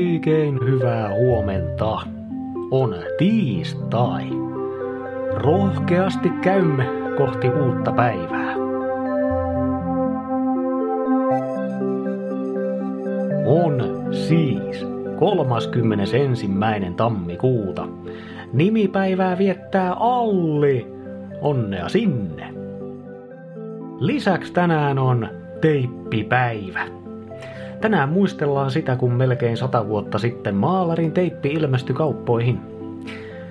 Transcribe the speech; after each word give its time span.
Oikein 0.00 0.58
hyvää 0.64 1.14
huomenta. 1.14 1.98
On 2.70 2.94
tiistai. 3.18 4.24
Rohkeasti 5.34 6.30
käymme 6.42 6.86
kohti 7.16 7.48
uutta 7.48 7.92
päivää. 7.92 8.54
On 13.46 14.06
siis 14.10 14.86
31. 15.18 16.50
tammikuuta. 16.96 17.88
Nimipäivää 18.52 19.38
viettää 19.38 19.92
Alli. 19.92 20.86
Onnea 21.40 21.88
sinne. 21.88 22.54
Lisäksi 23.98 24.52
tänään 24.52 24.98
on 24.98 25.28
teippipäivä. 25.60 26.99
Tänään 27.80 28.08
muistellaan 28.08 28.70
sitä, 28.70 28.96
kun 28.96 29.12
melkein 29.12 29.56
sata 29.56 29.88
vuotta 29.88 30.18
sitten 30.18 30.54
maalarin 30.54 31.12
teippi 31.12 31.48
ilmestyi 31.48 31.94
kauppoihin. 31.94 32.60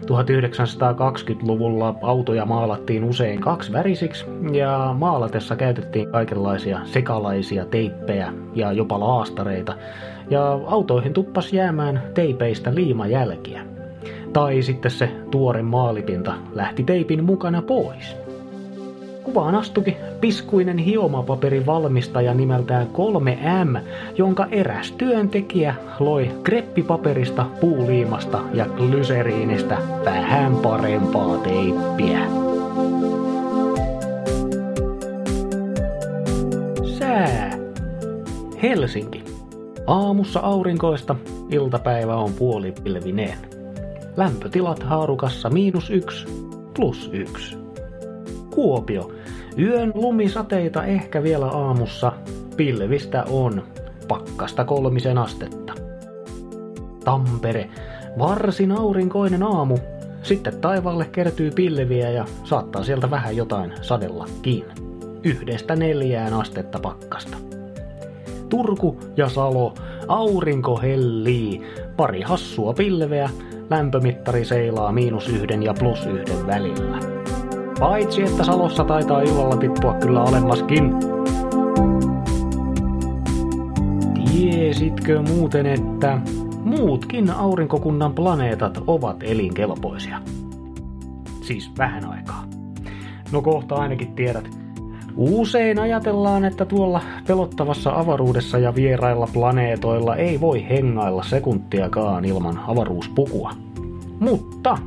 1920-luvulla 0.00 1.94
autoja 2.02 2.44
maalattiin 2.44 3.04
usein 3.04 3.40
kaksivärisiksi 3.40 4.26
ja 4.52 4.94
maalatessa 4.98 5.56
käytettiin 5.56 6.10
kaikenlaisia 6.10 6.80
sekalaisia 6.84 7.64
teippejä 7.64 8.32
ja 8.54 8.72
jopa 8.72 9.00
laastareita 9.00 9.74
ja 10.30 10.60
autoihin 10.66 11.12
tuppas 11.12 11.52
jäämään 11.52 12.02
teipeistä 12.14 12.74
liimajälkiä. 12.74 13.62
Tai 14.32 14.62
sitten 14.62 14.90
se 14.90 15.10
tuore 15.30 15.62
maalipinta 15.62 16.34
lähti 16.52 16.84
teipin 16.84 17.24
mukana 17.24 17.62
pois. 17.62 18.25
Kuvaan 19.26 19.54
astuki 19.54 19.96
piskuinen 20.20 20.78
hiomapaperin 20.78 21.66
valmistaja 21.66 22.34
nimeltään 22.34 22.86
3M, 22.86 23.78
jonka 24.16 24.46
eräs 24.50 24.92
työntekijä 24.92 25.74
loi 25.98 26.30
kreppipaperista, 26.42 27.46
puuliimasta 27.60 28.38
ja 28.52 28.66
glyseriinistä 28.66 29.78
vähän 30.04 30.56
parempaa 30.56 31.38
teippiä. 31.38 32.18
Sää. 36.98 37.58
Helsinki. 38.62 39.24
Aamussa 39.86 40.40
aurinkoista, 40.40 41.16
iltapäivä 41.50 42.16
on 42.16 42.32
puolipilvineen. 42.32 43.38
Lämpötilat 44.16 44.82
haarukassa 44.82 45.50
miinus 45.50 45.90
yksi, 45.90 46.26
plus 46.76 47.10
yksi. 47.12 47.65
Kuopio. 48.56 49.12
Yön 49.58 49.92
lumisateita 49.94 50.84
ehkä 50.84 51.22
vielä 51.22 51.46
aamussa. 51.46 52.12
Pilvistä 52.56 53.24
on. 53.30 53.62
Pakkasta 54.08 54.64
kolmisen 54.64 55.18
astetta. 55.18 55.72
Tampere. 57.04 57.70
Varsin 58.18 58.72
aurinkoinen 58.72 59.42
aamu. 59.42 59.78
Sitten 60.22 60.60
taivaalle 60.60 61.04
kertyy 61.04 61.50
pilviä 61.50 62.10
ja 62.10 62.24
saattaa 62.44 62.84
sieltä 62.84 63.10
vähän 63.10 63.36
jotain 63.36 63.72
sadellakin. 63.82 64.64
Yhdestä 65.22 65.76
neljään 65.76 66.32
astetta 66.32 66.78
pakkasta. 66.78 67.36
Turku 68.48 69.00
ja 69.16 69.28
Salo. 69.28 69.74
Aurinko 70.08 70.80
hellii. 70.80 71.62
Pari 71.96 72.22
hassua 72.22 72.72
pilveä. 72.72 73.30
Lämpömittari 73.70 74.44
seilaa 74.44 74.92
miinus 74.92 75.28
yhden 75.28 75.62
ja 75.62 75.74
plus 75.74 76.06
yhden 76.06 76.46
välillä. 76.46 76.98
Paitsi 77.78 78.22
että 78.22 78.44
Salossa 78.44 78.84
taitaa 78.84 79.20
illalla 79.20 79.56
tippua 79.56 79.94
kyllä 79.94 80.22
alemmaskin. 80.22 80.94
Tiesitkö 84.32 85.22
muuten, 85.22 85.66
että 85.66 86.18
muutkin 86.64 87.30
aurinkokunnan 87.30 88.14
planeetat 88.14 88.78
ovat 88.86 89.16
elinkelpoisia? 89.22 90.20
Siis 91.42 91.70
vähän 91.78 92.04
aikaa. 92.04 92.44
No 93.32 93.42
kohta 93.42 93.74
ainakin 93.74 94.12
tiedät. 94.12 94.50
Usein 95.16 95.78
ajatellaan, 95.78 96.44
että 96.44 96.64
tuolla 96.64 97.00
pelottavassa 97.26 97.90
avaruudessa 97.90 98.58
ja 98.58 98.74
vierailla 98.74 99.28
planeetoilla 99.32 100.16
ei 100.16 100.40
voi 100.40 100.68
hengailla 100.68 101.22
sekuntiakaan 101.22 102.24
ilman 102.24 102.60
avaruuspukua. 102.66 103.52
Mutta 104.20 104.78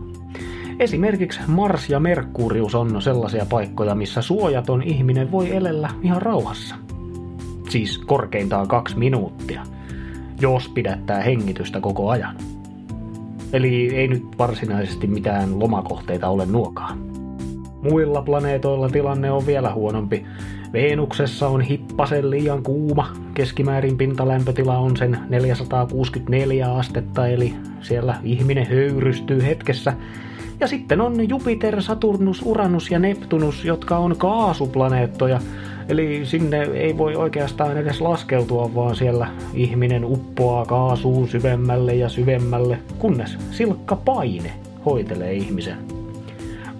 Esimerkiksi 0.79 1.39
Mars 1.47 1.89
ja 1.89 1.99
Merkurius 1.99 2.75
on 2.75 3.01
sellaisia 3.01 3.45
paikkoja, 3.45 3.95
missä 3.95 4.21
suojaton 4.21 4.83
ihminen 4.83 5.31
voi 5.31 5.55
elellä 5.55 5.89
ihan 6.03 6.21
rauhassa. 6.21 6.75
Siis 7.69 7.97
korkeintaan 7.97 8.67
kaksi 8.67 8.97
minuuttia, 8.97 9.63
jos 10.41 10.69
pidättää 10.69 11.21
hengitystä 11.21 11.79
koko 11.79 12.09
ajan. 12.09 12.35
Eli 13.53 13.95
ei 13.95 14.07
nyt 14.07 14.23
varsinaisesti 14.37 15.07
mitään 15.07 15.59
lomakohteita 15.59 16.27
ole 16.27 16.45
nuokaan. 16.45 17.18
Muilla 17.81 18.21
planeetoilla 18.21 18.89
tilanne 18.89 19.31
on 19.31 19.45
vielä 19.45 19.73
huonompi. 19.73 20.25
Venuksessa 20.73 21.47
on 21.47 21.61
hippasen 21.61 22.29
liian 22.29 22.63
kuuma. 22.63 23.07
Keskimäärin 23.33 23.97
pintalämpötila 23.97 24.77
on 24.77 24.97
sen 24.97 25.17
464 25.29 26.71
astetta, 26.71 27.27
eli 27.27 27.53
siellä 27.81 28.15
ihminen 28.23 28.67
höyrystyy 28.67 29.43
hetkessä 29.43 29.93
ja 30.59 30.67
sitten 30.67 31.01
on 31.01 31.29
Jupiter, 31.29 31.81
Saturnus, 31.81 32.41
Uranus 32.45 32.91
ja 32.91 32.99
Neptunus, 32.99 33.65
jotka 33.65 33.97
on 33.97 34.17
kaasuplaneettoja. 34.17 35.39
Eli 35.89 36.21
sinne 36.25 36.63
ei 36.63 36.97
voi 36.97 37.15
oikeastaan 37.15 37.77
edes 37.77 38.01
laskeutua, 38.01 38.75
vaan 38.75 38.95
siellä 38.95 39.27
ihminen 39.53 40.05
uppoaa 40.05 40.65
kaasuun 40.65 41.27
syvemmälle 41.27 41.95
ja 41.95 42.09
syvemmälle, 42.09 42.79
kunnes 42.99 43.37
silkka 43.51 43.95
paine 43.95 44.51
hoitelee 44.85 45.33
ihmisen. 45.33 45.77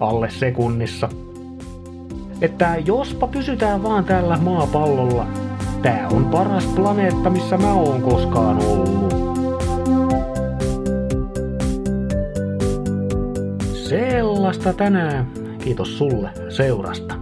Alle 0.00 0.30
sekunnissa. 0.30 1.08
Että 2.40 2.76
jospa 2.86 3.26
pysytään 3.26 3.82
vaan 3.82 4.04
tällä 4.04 4.36
maapallolla, 4.36 5.26
tää 5.82 6.08
on 6.08 6.24
paras 6.24 6.66
planeetta, 6.66 7.30
missä 7.30 7.56
mä 7.56 7.72
oon 7.72 8.02
koskaan 8.02 8.58
ollut. 8.58 9.14
Sellaista 13.74 14.72
tänään. 14.72 15.32
Kiitos 15.64 15.98
sulle 15.98 16.30
seurasta. 16.48 17.14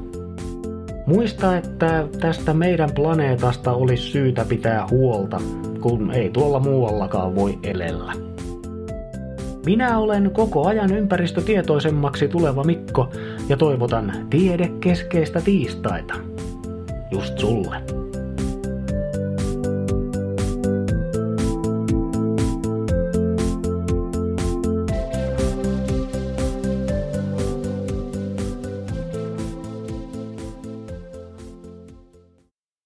Muista, 1.07 1.57
että 1.57 2.09
tästä 2.21 2.55
meidän 2.55 2.91
planeetasta 2.95 3.73
olisi 3.73 4.03
syytä 4.03 4.45
pitää 4.45 4.87
huolta, 4.91 5.41
kun 5.81 6.11
ei 6.11 6.31
tuolla 6.31 6.61
muuallakaan 6.61 7.35
voi 7.35 7.59
elellä. 7.63 8.13
Minä 9.69 9.99
olen 9.99 10.31
koko 10.31 10.67
ajan 10.67 10.93
ympäristötietoisemmaksi 10.93 12.29
tuleva 12.29 12.65
Mikko 12.65 13.11
ja 13.49 13.57
toivotan 13.57 14.27
tiedekeskeistä 14.31 15.41
tiistaita. 15.41 16.15
Just 17.11 17.39
sulle. 17.39 18.08